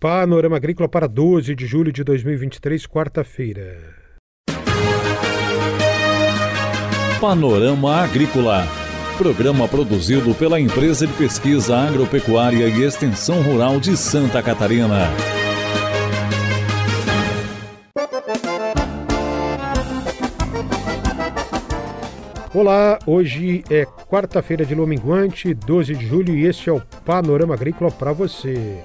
Panorama 0.00 0.54
Agrícola 0.54 0.88
para 0.88 1.08
12 1.08 1.56
de 1.56 1.66
julho 1.66 1.90
de 1.90 2.04
2023, 2.04 2.86
quarta-feira. 2.86 3.96
Panorama 7.20 7.96
Agrícola. 7.96 8.64
Programa 9.16 9.66
produzido 9.66 10.32
pela 10.36 10.60
Empresa 10.60 11.04
de 11.04 11.12
Pesquisa 11.14 11.76
Agropecuária 11.76 12.68
e 12.68 12.84
Extensão 12.84 13.42
Rural 13.42 13.80
de 13.80 13.96
Santa 13.96 14.40
Catarina. 14.40 15.08
Olá, 22.54 23.00
hoje 23.04 23.64
é 23.68 23.84
quarta-feira 23.84 24.64
de 24.64 24.76
lua 24.76 24.86
minguante, 24.86 25.52
12 25.52 25.96
de 25.96 26.06
julho, 26.06 26.36
e 26.36 26.46
este 26.46 26.70
é 26.70 26.72
o 26.72 26.80
Panorama 27.04 27.54
Agrícola 27.54 27.90
para 27.90 28.12
você. 28.12 28.80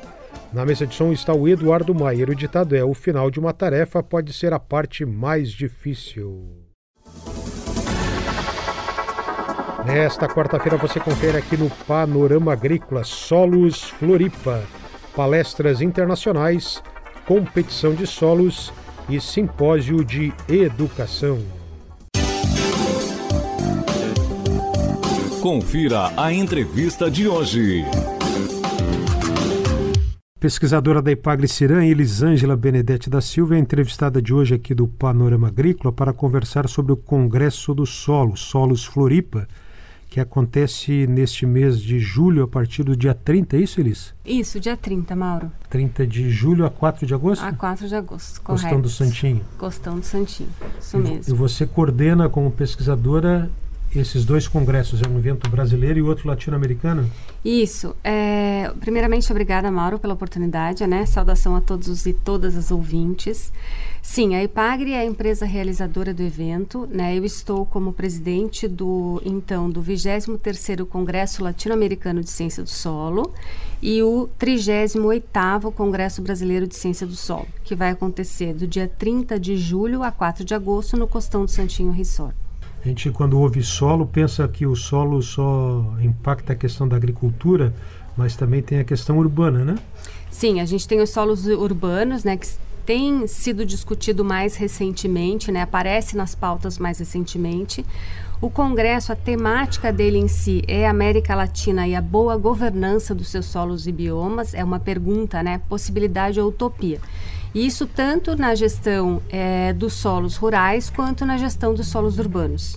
Na 0.53 0.63
mesa 0.63 0.85
de 0.85 0.93
som 0.93 1.11
está 1.11 1.33
o 1.33 1.47
Eduardo 1.47 1.95
Maier. 1.95 2.29
O 2.29 2.35
ditado 2.35 2.75
é: 2.75 2.83
o 2.83 2.93
final 2.93 3.31
de 3.31 3.39
uma 3.39 3.51
tarefa 3.51 4.03
pode 4.03 4.31
ser 4.31 4.53
a 4.53 4.59
parte 4.59 5.03
mais 5.03 5.51
difícil. 5.51 6.47
Nesta 9.83 10.27
quarta-feira 10.27 10.77
você 10.77 10.99
confere 10.99 11.37
aqui 11.37 11.57
no 11.57 11.69
Panorama 11.87 12.53
Agrícola 12.53 13.03
Solos 13.03 13.83
Floripa, 13.83 14.63
palestras 15.15 15.81
internacionais, 15.81 16.81
competição 17.25 17.93
de 17.93 18.05
solos 18.05 18.71
e 19.09 19.19
simpósio 19.19 20.05
de 20.05 20.31
educação. 20.47 21.39
Confira 25.41 26.13
a 26.15 26.31
entrevista 26.31 27.11
de 27.11 27.27
hoje. 27.27 27.83
Pesquisadora 30.43 31.01
da 31.01 31.09
Ipagre 31.09 31.47
Ciran, 31.47 31.85
Elisângela 31.85 32.57
Benedetti 32.57 33.09
da 33.09 33.21
Silva, 33.21 33.55
é 33.55 33.59
entrevistada 33.59 34.21
de 34.21 34.33
hoje 34.33 34.53
aqui 34.53 34.75
do 34.75 34.89
Panorama 34.89 35.47
Agrícola 35.47 35.89
para 35.89 36.11
conversar 36.11 36.67
sobre 36.67 36.91
o 36.91 36.97
Congresso 36.97 37.73
do 37.73 37.85
Solo, 37.85 38.35
Solos 38.35 38.83
Floripa, 38.83 39.47
que 40.09 40.19
acontece 40.19 41.07
neste 41.07 41.45
mês 41.45 41.79
de 41.79 41.97
julho, 41.97 42.43
a 42.43 42.47
partir 42.49 42.83
do 42.83 42.93
dia 42.93 43.13
30, 43.13 43.55
é 43.55 43.61
isso, 43.61 43.79
Elis? 43.79 44.13
Isso, 44.25 44.59
dia 44.59 44.75
30, 44.75 45.15
Mauro. 45.15 45.49
30 45.69 46.05
de 46.05 46.29
julho 46.29 46.65
a 46.65 46.69
4 46.69 47.07
de 47.07 47.13
agosto? 47.13 47.41
A 47.41 47.53
4 47.53 47.87
de 47.87 47.95
agosto, 47.95 48.41
correto. 48.41 48.63
Costão 48.63 48.81
do 48.81 48.89
Santinho. 48.89 49.41
Costão 49.57 49.97
do 49.97 50.05
Santinho, 50.05 50.49
isso 50.77 50.97
e, 50.97 50.99
mesmo. 50.99 51.33
E 51.33 51.37
você 51.37 51.65
coordena 51.65 52.27
como 52.27 52.51
pesquisadora 52.51 53.49
esses 53.99 54.25
dois 54.25 54.47
congressos, 54.47 55.01
é 55.01 55.07
um 55.07 55.17
evento 55.17 55.49
brasileiro 55.49 55.99
e 55.99 56.01
outro 56.01 56.27
latino-americano? 56.27 57.09
Isso. 57.43 57.95
É, 58.03 58.71
primeiramente, 58.79 59.29
obrigada, 59.31 59.69
Mauro, 59.69 59.99
pela 59.99 60.13
oportunidade, 60.13 60.85
né? 60.87 61.05
Saudação 61.05 61.55
a 61.55 61.61
todos 61.61 61.87
os 61.87 62.05
e 62.05 62.13
todas 62.13 62.55
as 62.55 62.71
ouvintes. 62.71 63.51
Sim, 64.01 64.35
a 64.35 64.43
IPAGRE 64.43 64.91
é 64.91 64.99
a 64.99 65.05
empresa 65.05 65.45
realizadora 65.45 66.13
do 66.13 66.21
evento, 66.21 66.87
né? 66.91 67.17
Eu 67.17 67.23
estou 67.23 67.65
como 67.65 67.93
presidente 67.93 68.67
do, 68.67 69.21
então, 69.25 69.69
do 69.69 69.81
23º 69.81 70.85
Congresso 70.85 71.43
Latino-Americano 71.43 72.21
de 72.21 72.29
Ciência 72.29 72.61
do 72.61 72.69
Solo 72.69 73.33
e 73.81 74.03
o 74.03 74.29
38º 74.39 75.71
Congresso 75.73 76.21
Brasileiro 76.21 76.67
de 76.67 76.75
Ciência 76.75 77.07
do 77.07 77.15
Solo, 77.15 77.47
que 77.63 77.75
vai 77.75 77.91
acontecer 77.91 78.53
do 78.53 78.67
dia 78.67 78.87
30 78.87 79.39
de 79.39 79.55
julho 79.55 80.03
a 80.03 80.11
4 80.11 80.43
de 80.43 80.53
agosto 80.53 80.97
no 80.97 81.07
Costão 81.07 81.45
do 81.45 81.51
Santinho 81.51 81.91
Resort. 81.91 82.42
A 82.83 82.87
gente, 82.87 83.09
quando 83.11 83.39
ouve 83.39 83.63
solo, 83.63 84.05
pensa 84.05 84.45
que 84.47 84.65
o 84.65 84.75
solo 84.75 85.21
só 85.21 85.95
impacta 86.01 86.51
a 86.51 86.55
questão 86.55 86.85
da 86.85 86.97
agricultura, 86.97 87.73
mas 88.17 88.35
também 88.35 88.61
tem 88.61 88.79
a 88.79 88.83
questão 88.83 89.17
urbana, 89.17 89.63
né? 89.63 89.75
Sim, 90.29 90.59
a 90.59 90.65
gente 90.65 90.85
tem 90.85 90.99
os 90.99 91.09
solos 91.09 91.45
urbanos, 91.45 92.25
né, 92.25 92.35
que 92.35 92.47
tem 92.85 93.27
sido 93.27 93.65
discutido 93.65 94.23
mais 94.23 94.55
recentemente, 94.55 95.51
né, 95.51 95.61
aparece 95.61 96.15
nas 96.17 96.35
pautas 96.35 96.77
mais 96.77 96.99
recentemente. 96.99 97.85
O 98.43 98.49
Congresso, 98.49 99.13
a 99.13 99.15
temática 99.15 99.91
dele 99.91 100.17
em 100.17 100.27
si 100.27 100.63
é 100.67 100.85
a 100.85 100.89
América 100.89 101.33
Latina 101.33 101.87
e 101.87 101.95
a 101.95 102.01
boa 102.01 102.35
governança 102.35 103.15
dos 103.15 103.29
seus 103.29 103.45
solos 103.45 103.87
e 103.87 103.91
biomas. 103.91 104.53
É 104.53 104.61
uma 104.61 104.81
pergunta, 104.81 105.41
né? 105.41 105.61
Possibilidade 105.69 106.41
ou 106.41 106.49
utopia. 106.49 106.99
Isso 107.55 107.87
tanto 107.87 108.35
na 108.35 108.53
gestão 108.53 109.21
é, 109.29 109.71
dos 109.71 109.93
solos 109.93 110.35
rurais 110.35 110.89
quanto 110.89 111.25
na 111.25 111.37
gestão 111.37 111.73
dos 111.73 111.87
solos 111.87 112.19
urbanos. 112.19 112.75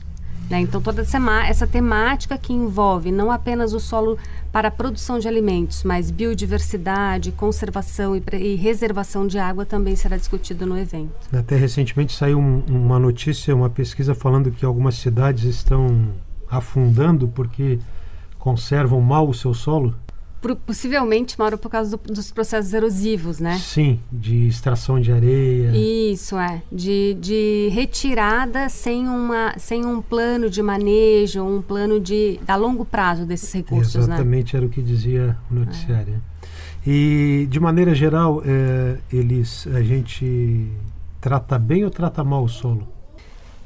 Né? 0.48 0.60
Então, 0.60 0.80
toda 0.80 1.02
essa, 1.02 1.66
temática 1.66 2.38
que 2.38 2.52
envolve 2.52 3.10
não 3.10 3.30
apenas 3.30 3.72
o 3.72 3.80
solo 3.80 4.16
para 4.52 4.68
a 4.68 4.70
produção 4.70 5.18
de 5.18 5.26
alimentos, 5.26 5.82
mas 5.82 6.10
biodiversidade, 6.10 7.32
conservação 7.32 8.16
e, 8.16 8.22
e 8.38 8.54
reservação 8.54 9.26
de 9.26 9.38
água 9.38 9.66
também 9.66 9.96
será 9.96 10.16
discutido 10.16 10.64
no 10.64 10.78
evento. 10.78 11.12
Até 11.32 11.56
recentemente 11.56 12.14
saiu 12.14 12.38
um, 12.38 12.62
uma 12.68 12.98
notícia, 12.98 13.54
uma 13.54 13.68
pesquisa 13.68 14.14
falando 14.14 14.50
que 14.50 14.64
algumas 14.64 14.94
cidades 14.94 15.44
estão 15.44 16.08
afundando 16.48 17.26
porque 17.28 17.78
conservam 18.38 19.00
mal 19.00 19.28
o 19.28 19.34
seu 19.34 19.52
solo 19.52 19.94
possivelmente, 20.64 21.38
Mauro, 21.38 21.58
por 21.58 21.70
causa 21.70 21.96
do, 21.96 22.12
dos 22.12 22.30
processos 22.30 22.72
erosivos, 22.72 23.40
né? 23.40 23.58
Sim, 23.58 23.98
de 24.12 24.46
extração 24.46 25.00
de 25.00 25.10
areia. 25.10 25.72
Isso, 25.74 26.36
é. 26.38 26.62
De, 26.70 27.16
de 27.20 27.68
retirada 27.72 28.68
sem, 28.68 29.08
uma, 29.08 29.54
sem 29.58 29.84
um 29.84 30.00
plano 30.00 30.48
de 30.48 30.62
manejo, 30.62 31.42
um 31.42 31.60
plano 31.60 31.98
de 31.98 32.38
a 32.46 32.56
longo 32.56 32.84
prazo 32.84 33.26
desses 33.26 33.52
recursos, 33.52 33.94
né? 34.06 34.14
Exatamente, 34.14 34.54
né? 34.54 34.58
era 34.58 34.66
o 34.66 34.70
que 34.70 34.82
dizia 34.82 35.36
o 35.50 35.54
noticiário. 35.54 36.14
É. 36.32 36.36
E, 36.88 37.48
de 37.50 37.58
maneira 37.58 37.94
geral, 37.94 38.40
é, 38.44 38.98
eles, 39.12 39.66
a 39.74 39.82
gente 39.82 40.70
trata 41.20 41.58
bem 41.58 41.84
ou 41.84 41.90
trata 41.90 42.22
mal 42.22 42.44
o 42.44 42.48
solo? 42.48 42.86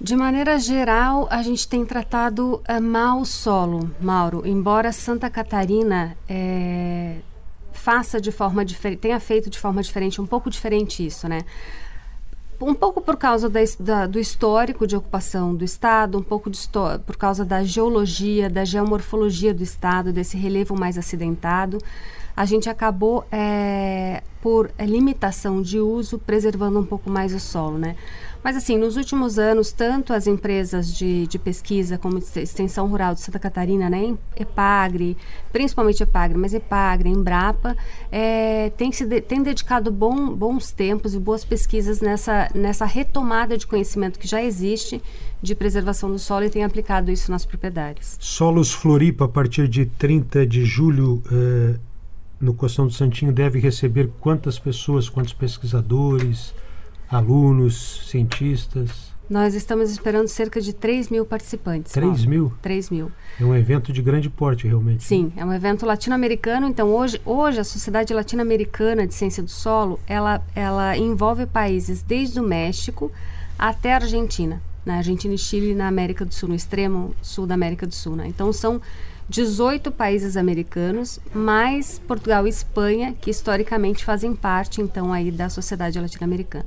De 0.02 0.16
maneira 0.16 0.58
geral, 0.58 1.28
a 1.30 1.42
gente 1.42 1.68
tem 1.68 1.84
tratado 1.84 2.62
uh, 2.66 2.80
mal 2.80 3.20
o 3.20 3.26
solo, 3.26 3.90
Mauro. 4.00 4.46
Embora 4.46 4.92
Santa 4.92 5.28
Catarina 5.28 6.16
é, 6.26 7.16
faça 7.70 8.18
de 8.18 8.32
forma 8.32 8.64
diferente, 8.64 8.98
tenha 9.00 9.20
feito 9.20 9.50
de 9.50 9.58
forma 9.58 9.82
diferente, 9.82 10.18
um 10.18 10.26
pouco 10.26 10.48
diferente 10.48 11.04
isso, 11.04 11.28
né? 11.28 11.42
Um 12.58 12.72
pouco 12.72 13.02
por 13.02 13.18
causa 13.18 13.46
da, 13.50 13.60
da, 13.78 14.06
do 14.06 14.18
histórico 14.18 14.86
de 14.86 14.96
ocupação 14.96 15.54
do 15.54 15.64
Estado, 15.66 16.16
um 16.16 16.22
pouco 16.22 16.48
de, 16.48 16.58
por 17.04 17.18
causa 17.18 17.44
da 17.44 17.62
geologia, 17.62 18.48
da 18.48 18.64
geomorfologia 18.64 19.52
do 19.52 19.62
Estado, 19.62 20.14
desse 20.14 20.36
relevo 20.38 20.74
mais 20.74 20.96
acidentado, 20.96 21.76
a 22.34 22.46
gente 22.46 22.70
acabou, 22.70 23.26
é, 23.30 24.22
por 24.42 24.70
limitação 24.78 25.60
de 25.60 25.78
uso, 25.78 26.18
preservando 26.18 26.78
um 26.78 26.84
pouco 26.84 27.10
mais 27.10 27.34
o 27.34 27.40
solo, 27.40 27.78
né? 27.78 27.96
Mas, 28.42 28.56
assim, 28.56 28.78
nos 28.78 28.96
últimos 28.96 29.38
anos, 29.38 29.70
tanto 29.70 30.14
as 30.14 30.26
empresas 30.26 30.94
de, 30.96 31.26
de 31.26 31.38
pesquisa 31.38 31.98
como 31.98 32.18
extensão 32.18 32.86
rural 32.86 33.14
de 33.14 33.20
Santa 33.20 33.38
Catarina, 33.38 33.90
né, 33.90 34.16
EPAGRE, 34.34 35.16
principalmente 35.52 36.02
EPAGRE, 36.02 36.38
mas 36.38 36.54
EPAGRE, 36.54 37.10
Embrapa, 37.10 37.76
é, 38.10 38.70
tem, 38.78 38.90
se 38.92 39.04
de, 39.04 39.20
tem 39.20 39.42
dedicado 39.42 39.92
bom, 39.92 40.32
bons 40.34 40.72
tempos 40.72 41.14
e 41.14 41.18
boas 41.18 41.44
pesquisas 41.44 42.00
nessa, 42.00 42.48
nessa 42.54 42.86
retomada 42.86 43.58
de 43.58 43.66
conhecimento 43.66 44.18
que 44.18 44.26
já 44.26 44.42
existe 44.42 45.02
de 45.42 45.54
preservação 45.54 46.10
do 46.10 46.18
solo 46.18 46.44
e 46.44 46.50
tem 46.50 46.64
aplicado 46.64 47.10
isso 47.10 47.30
nas 47.30 47.44
propriedades. 47.44 48.16
Solos 48.20 48.72
Floripa, 48.72 49.26
a 49.26 49.28
partir 49.28 49.68
de 49.68 49.84
30 49.84 50.46
de 50.46 50.64
julho, 50.64 51.22
eh, 51.30 51.78
no 52.40 52.54
Costão 52.54 52.86
do 52.86 52.92
Santinho, 52.92 53.32
deve 53.32 53.58
receber 53.58 54.10
quantas 54.20 54.58
pessoas, 54.58 55.08
quantos 55.08 55.32
pesquisadores? 55.32 56.54
alunos, 57.10 58.08
cientistas? 58.08 59.10
Nós 59.28 59.54
estamos 59.54 59.90
esperando 59.90 60.26
cerca 60.26 60.60
de 60.60 60.72
3 60.72 61.08
mil 61.08 61.24
participantes. 61.24 61.92
3 61.92 62.24
mil? 62.24 62.52
3 62.62 62.90
mil. 62.90 63.12
É 63.40 63.44
um 63.44 63.54
evento 63.54 63.92
de 63.92 64.02
grande 64.02 64.28
porte, 64.28 64.66
realmente. 64.66 65.04
Sim, 65.04 65.32
é 65.36 65.44
um 65.44 65.52
evento 65.52 65.86
latino-americano. 65.86 66.66
Então, 66.66 66.88
hoje, 66.88 67.20
hoje 67.24 67.60
a 67.60 67.64
Sociedade 67.64 68.12
Latino-Americana 68.12 69.06
de 69.06 69.14
Ciência 69.14 69.42
do 69.42 69.50
Solo, 69.50 70.00
ela, 70.06 70.42
ela 70.54 70.96
envolve 70.96 71.46
países 71.46 72.02
desde 72.02 72.40
o 72.40 72.42
México 72.42 73.10
até 73.56 73.92
a 73.92 73.96
Argentina. 73.96 74.60
Na 74.84 74.94
né? 74.94 74.98
Argentina 74.98 75.34
e 75.34 75.38
Chile, 75.38 75.74
na 75.74 75.86
América 75.86 76.24
do 76.24 76.34
Sul, 76.34 76.48
no 76.48 76.54
extremo 76.54 77.14
sul 77.22 77.46
da 77.46 77.54
América 77.54 77.86
do 77.86 77.94
Sul. 77.94 78.16
Né? 78.16 78.26
Então, 78.26 78.52
são 78.52 78.80
18 79.30 79.92
países 79.92 80.36
americanos, 80.36 81.20
mais 81.32 82.00
Portugal 82.00 82.46
e 82.46 82.50
Espanha, 82.50 83.14
que 83.20 83.30
historicamente 83.30 84.04
fazem 84.04 84.34
parte, 84.34 84.82
então, 84.82 85.12
aí 85.12 85.30
da 85.30 85.48
Sociedade 85.48 86.00
Latino-Americana 86.00 86.66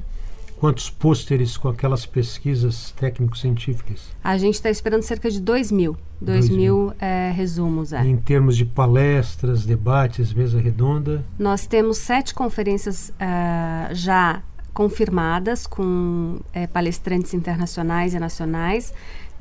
quantos 0.64 0.90
pôsteres 0.90 1.58
com 1.58 1.68
aquelas 1.68 2.06
pesquisas 2.06 2.92
técnico-científicas? 2.92 4.16
A 4.24 4.38
gente 4.38 4.54
está 4.54 4.70
esperando 4.70 5.02
cerca 5.02 5.30
de 5.30 5.42
2 5.42 5.74
mil. 5.74 5.98
2 6.22 6.48
mil, 6.48 6.58
mil 6.58 6.94
é, 7.02 7.34
resumos. 7.36 7.92
É. 7.92 8.02
Em 8.06 8.16
termos 8.16 8.56
de 8.56 8.64
palestras, 8.64 9.66
debates, 9.66 10.34
mesa 10.34 10.62
redonda? 10.62 11.22
Nós 11.38 11.68
temos 11.68 11.98
sete 11.98 12.34
conferências 12.34 13.10
uh, 13.10 13.94
já 13.94 14.42
confirmadas 14.74 15.68
com 15.68 16.40
é, 16.54 16.66
palestrantes 16.66 17.34
internacionais 17.34 18.14
e 18.14 18.20
nacionais. 18.20 18.94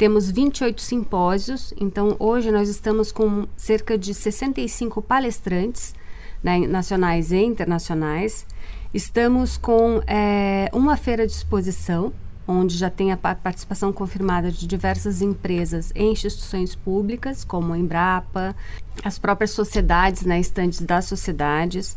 Temos 0.02 0.28
28 0.28 0.82
simpósios, 0.82 1.72
então 1.80 2.16
hoje 2.18 2.50
nós 2.50 2.68
estamos 2.68 3.12
com 3.12 3.46
cerca 3.56 3.96
de 3.96 4.12
65 4.12 5.00
palestrantes 5.00 5.94
né, 6.42 6.58
nacionais 6.66 7.30
e 7.30 7.36
internacionais. 7.36 8.44
Estamos 8.92 9.56
com 9.56 10.02
é, 10.08 10.68
uma 10.72 10.96
feira 10.96 11.24
de 11.24 11.32
exposição, 11.32 12.12
onde 12.48 12.76
já 12.76 12.90
tem 12.90 13.12
a 13.12 13.16
participação 13.16 13.92
confirmada 13.92 14.50
de 14.50 14.66
diversas 14.66 15.22
empresas 15.22 15.92
e 15.94 16.02
instituições 16.02 16.74
públicas, 16.74 17.44
como 17.44 17.72
a 17.72 17.78
Embrapa, 17.78 18.56
as 19.04 19.20
próprias 19.20 19.52
sociedades, 19.52 20.22
né, 20.24 20.40
estantes 20.40 20.80
das 20.80 21.04
sociedades. 21.04 21.96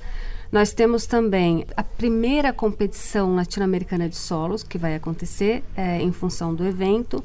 Nós 0.51 0.71
temos 0.73 1.05
também 1.05 1.65
a 1.75 1.83
primeira 1.83 2.53
competição 2.53 3.35
latino-americana 3.35 4.07
de 4.07 4.15
solos, 4.15 4.63
que 4.63 4.77
vai 4.77 4.95
acontecer 4.95 5.63
é, 5.75 6.01
em 6.01 6.11
função 6.11 6.53
do 6.53 6.65
evento. 6.65 7.23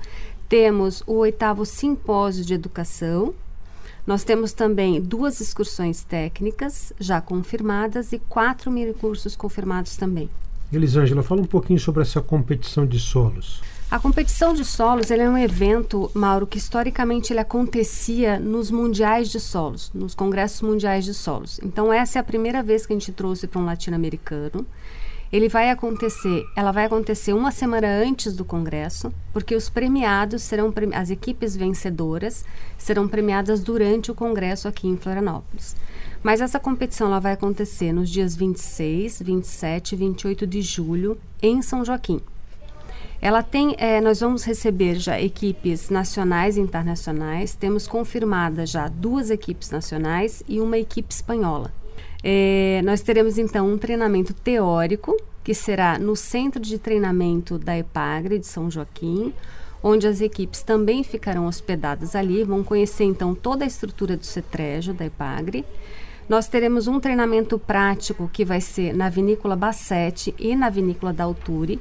Temos 0.50 1.04
o 1.06 1.12
oitavo 1.12 1.64
simpósio 1.64 2.44
de 2.44 2.54
educação, 2.54 3.32
nós 4.04 4.24
temos 4.24 4.52
também 4.52 5.00
duas 5.00 5.40
excursões 5.40 6.02
técnicas 6.02 6.92
já 6.98 7.20
confirmadas 7.20 8.12
e 8.12 8.18
quatro 8.18 8.68
mini 8.68 8.92
cursos 8.92 9.36
confirmados 9.36 9.96
também. 9.96 10.28
Elisângela, 10.72 11.22
fala 11.22 11.40
um 11.40 11.44
pouquinho 11.44 11.78
sobre 11.78 12.02
essa 12.02 12.20
competição 12.20 12.84
de 12.84 12.98
solos. 12.98 13.62
A 13.88 14.00
competição 14.00 14.52
de 14.52 14.64
solos 14.64 15.12
é 15.12 15.28
um 15.28 15.38
evento, 15.38 16.10
Mauro, 16.14 16.48
que 16.48 16.58
historicamente 16.58 17.32
ele 17.32 17.38
acontecia 17.38 18.40
nos 18.40 18.72
mundiais 18.72 19.28
de 19.28 19.38
solos, 19.38 19.92
nos 19.94 20.16
congressos 20.16 20.62
mundiais 20.62 21.04
de 21.04 21.14
solos. 21.14 21.60
Então 21.62 21.92
essa 21.92 22.18
é 22.18 22.20
a 22.20 22.24
primeira 22.24 22.60
vez 22.60 22.84
que 22.84 22.92
a 22.92 22.96
gente 22.98 23.12
trouxe 23.12 23.46
para 23.46 23.60
um 23.60 23.64
latino-americano. 23.64 24.66
Ele 25.32 25.48
vai 25.48 25.70
acontecer, 25.70 26.44
ela 26.56 26.72
vai 26.72 26.86
acontecer 26.86 27.32
uma 27.32 27.52
semana 27.52 27.86
antes 27.86 28.34
do 28.34 28.44
congresso, 28.44 29.12
porque 29.32 29.54
os 29.54 29.68
premiados 29.68 30.42
serão 30.42 30.74
as 30.92 31.08
equipes 31.08 31.54
vencedoras 31.54 32.44
serão 32.76 33.06
premiadas 33.06 33.60
durante 33.60 34.10
o 34.10 34.14
congresso 34.14 34.66
aqui 34.66 34.88
em 34.88 34.96
Florianópolis. 34.96 35.76
Mas 36.20 36.40
essa 36.40 36.58
competição 36.58 37.06
ela 37.06 37.20
vai 37.20 37.32
acontecer 37.32 37.92
nos 37.92 38.10
dias 38.10 38.34
26, 38.34 39.22
27 39.22 39.92
e 39.92 39.96
28 39.96 40.46
de 40.48 40.62
julho 40.62 41.16
em 41.40 41.62
São 41.62 41.84
Joaquim. 41.84 42.20
Ela 43.22 43.42
tem, 43.42 43.76
é, 43.78 44.00
nós 44.00 44.18
vamos 44.18 44.42
receber 44.42 44.96
já 44.96 45.20
equipes 45.20 45.90
nacionais 45.90 46.56
e 46.56 46.60
internacionais. 46.60 47.54
Temos 47.54 47.86
confirmadas 47.86 48.70
já 48.70 48.88
duas 48.88 49.30
equipes 49.30 49.70
nacionais 49.70 50.42
e 50.48 50.58
uma 50.58 50.78
equipe 50.78 51.12
espanhola. 51.12 51.72
É, 52.22 52.82
nós 52.84 53.00
teremos 53.00 53.38
então 53.38 53.66
um 53.72 53.78
treinamento 53.78 54.34
teórico, 54.34 55.16
que 55.42 55.54
será 55.54 55.98
no 55.98 56.14
Centro 56.14 56.60
de 56.60 56.78
Treinamento 56.78 57.58
da 57.58 57.76
EPAGRE 57.78 58.38
de 58.38 58.46
São 58.46 58.70
Joaquim, 58.70 59.32
onde 59.82 60.06
as 60.06 60.20
equipes 60.20 60.62
também 60.62 61.02
ficarão 61.02 61.46
hospedadas 61.46 62.14
ali, 62.14 62.44
vão 62.44 62.62
conhecer 62.62 63.04
então 63.04 63.34
toda 63.34 63.64
a 63.64 63.66
estrutura 63.66 64.16
do 64.16 64.26
CETREJO 64.26 64.92
da 64.92 65.06
EPAGRE. 65.06 65.64
Nós 66.28 66.46
teremos 66.46 66.86
um 66.86 67.00
treinamento 67.00 67.58
prático 67.58 68.30
que 68.32 68.44
vai 68.44 68.60
ser 68.60 68.94
na 68.94 69.08
Vinícola 69.08 69.56
Bassete 69.56 70.34
e 70.38 70.54
na 70.54 70.68
Vinícola 70.68 71.12
da 71.12 71.24
Alturi. 71.24 71.80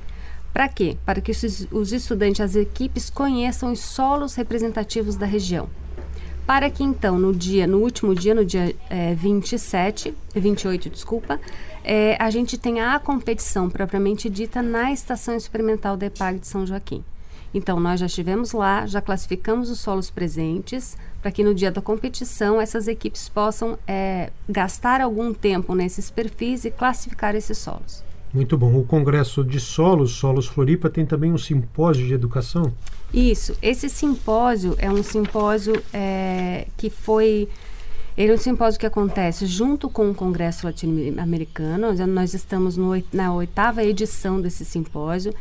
Para 0.53 0.67
quê? 0.67 0.97
Para 1.05 1.21
que 1.21 1.31
os 1.31 1.91
estudantes, 1.91 2.41
as 2.41 2.55
equipes 2.55 3.09
conheçam 3.09 3.71
os 3.71 3.81
solos 3.81 4.33
representativos 4.35 5.15
da 5.15 5.25
região 5.25 5.69
para 6.49 6.67
que 6.67 6.83
então 6.83 7.19
no 7.19 7.31
dia, 7.31 7.67
no 7.67 7.77
último 7.77 8.15
dia, 8.15 8.33
no 8.33 8.43
dia 8.43 8.75
é, 8.89 9.13
27, 9.13 10.15
28, 10.33 10.89
desculpa, 10.89 11.39
é, 11.83 12.17
a 12.19 12.31
gente 12.31 12.57
tenha 12.57 12.95
a 12.95 12.99
competição 12.99 13.69
propriamente 13.69 14.27
dita 14.31 14.59
na 14.59 14.91
estação 14.91 15.35
experimental 15.35 15.95
da 15.95 16.07
EPAG 16.07 16.39
de 16.39 16.47
São 16.47 16.65
Joaquim. 16.65 17.03
Então, 17.53 17.79
nós 17.79 17.99
já 17.99 18.07
estivemos 18.07 18.51
lá, 18.51 18.87
já 18.87 18.99
classificamos 18.99 19.69
os 19.69 19.79
solos 19.79 20.09
presentes, 20.09 20.97
para 21.21 21.29
que 21.29 21.43
no 21.43 21.53
dia 21.53 21.69
da 21.69 21.83
competição 21.83 22.59
essas 22.59 22.87
equipes 22.87 23.29
possam 23.29 23.77
é, 23.87 24.31
gastar 24.49 25.01
algum 25.01 25.31
tempo 25.35 25.75
nesses 25.75 26.09
perfis 26.09 26.65
e 26.65 26.71
classificar 26.71 27.35
esses 27.35 27.59
solos. 27.59 28.03
Muito 28.33 28.57
bom. 28.57 28.75
O 28.75 28.83
Congresso 28.83 29.43
de 29.43 29.59
Solos, 29.59 30.13
Solos 30.13 30.47
Floripa, 30.47 30.89
tem 30.89 31.05
também 31.05 31.31
um 31.31 31.37
simpósio 31.37 32.07
de 32.07 32.13
educação? 32.15 32.73
Isso. 33.13 33.55
Esse 33.61 33.89
simpósio 33.89 34.75
é 34.77 34.89
um 34.89 35.03
simpósio 35.03 35.81
é, 35.93 36.67
que 36.77 36.89
foi. 36.89 37.47
Ele 38.15 38.31
é 38.31 38.35
um 38.35 38.37
simpósio 38.37 38.79
que 38.79 38.85
acontece 38.85 39.45
junto 39.45 39.89
com 39.89 40.11
o 40.11 40.15
Congresso 40.15 40.65
Latino-Americano. 40.65 41.93
Nós 42.07 42.33
estamos 42.33 42.75
no, 42.75 42.91
na 43.13 43.33
oitava 43.33 43.83
edição 43.83 44.41
desse 44.41 44.65
simpósio 44.65 45.33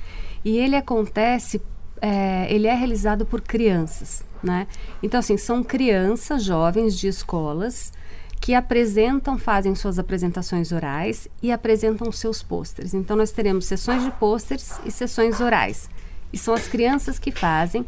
e 0.45 0.57
ele 0.57 0.77
acontece, 0.77 1.61
é, 2.01 2.47
ele 2.49 2.69
é 2.69 2.75
realizado 2.75 3.27
por 3.27 3.41
crianças, 3.41 4.25
né? 4.43 4.69
Então, 5.03 5.19
assim, 5.19 5.37
são 5.37 5.65
crianças, 5.65 6.45
jovens 6.45 6.97
de 6.97 7.09
escolas 7.09 7.93
que 8.41 8.55
apresentam, 8.55 9.37
fazem 9.37 9.75
suas 9.75 9.99
apresentações 9.99 10.71
orais 10.71 11.27
e 11.43 11.51
apresentam 11.51 12.13
seus 12.13 12.43
pôsteres. 12.45 12.95
Então, 12.95 13.17
nós 13.17 13.33
teremos 13.33 13.65
sessões 13.65 14.05
de 14.05 14.13
pôsteres 14.13 14.81
e 14.87 14.91
sessões 14.93 15.41
orais. 15.41 15.91
E 16.33 16.39
são 16.39 16.53
as 16.53 16.69
crianças 16.69 17.19
que 17.19 17.33
fazem, 17.33 17.87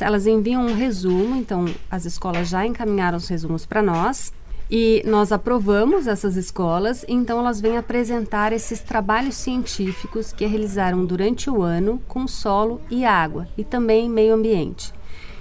elas 0.00 0.26
enviam 0.26 0.66
um 0.66 0.74
resumo, 0.74 1.36
então 1.36 1.66
as 1.90 2.04
escolas 2.04 2.48
já 2.48 2.66
encaminharam 2.66 3.16
os 3.16 3.28
resumos 3.28 3.64
para 3.64 3.82
nós. 3.82 4.32
E 4.68 5.00
nós 5.06 5.30
aprovamos 5.30 6.08
essas 6.08 6.36
escolas, 6.36 7.04
então 7.06 7.38
elas 7.38 7.60
vêm 7.60 7.76
apresentar 7.76 8.52
esses 8.52 8.80
trabalhos 8.80 9.36
científicos 9.36 10.32
que 10.32 10.44
realizaram 10.44 11.06
durante 11.06 11.48
o 11.48 11.62
ano 11.62 12.02
com 12.08 12.26
solo 12.26 12.80
e 12.90 13.04
água 13.04 13.46
e 13.56 13.62
também 13.62 14.10
meio 14.10 14.34
ambiente. 14.34 14.92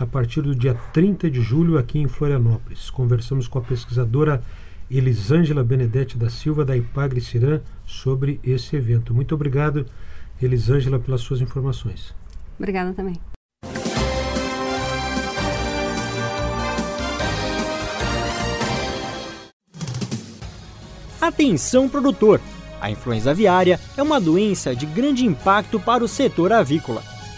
a 0.00 0.07
partir 0.07 0.40
do 0.40 0.54
dia 0.54 0.75
30 0.95 1.30
de 1.30 1.42
julho 1.42 1.76
aqui 1.76 1.99
em 1.99 2.09
Florianópolis. 2.09 2.88
Conversamos 2.88 3.47
com 3.47 3.59
a 3.59 3.62
pesquisadora 3.62 4.42
Elisângela 4.90 5.62
Benedetti 5.62 6.16
da 6.16 6.30
Silva, 6.30 6.64
da 6.64 6.75
Ipagre 6.75 7.21
Cirã, 7.21 7.61
sobre 7.85 8.40
esse 8.42 8.75
evento. 8.75 9.12
Muito 9.12 9.35
obrigado, 9.35 9.85
Elisângela, 10.40 10.99
pelas 10.99 11.21
suas 11.21 11.42
informações. 11.42 12.14
Obrigada 12.59 12.95
também. 12.95 13.21
Atenção, 21.21 21.90
produtor! 21.90 22.40
A 22.80 22.90
influenza 22.90 23.33
aviária 23.33 23.78
é 23.99 24.02
uma 24.02 24.19
doença 24.19 24.75
de 24.75 24.87
grande 24.87 25.26
impacto 25.26 25.78
para 25.78 26.02
o 26.02 26.09
setor 26.09 26.50
avícola 26.54 27.10